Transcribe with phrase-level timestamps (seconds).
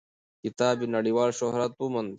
[0.43, 2.09] کتاب یې نړیوال شهرت وموند.